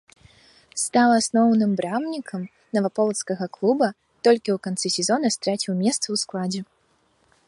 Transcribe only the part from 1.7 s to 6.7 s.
брамнікам наваполацкага клуба, толькі ў канцы сезона страціў месца ў складзе.